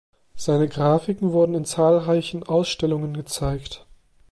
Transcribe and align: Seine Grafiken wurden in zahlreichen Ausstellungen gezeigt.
Seine 0.35 0.67
Grafiken 0.67 1.31
wurden 1.31 1.53
in 1.53 1.63
zahlreichen 1.63 2.41
Ausstellungen 2.41 3.13
gezeigt. 3.13 3.85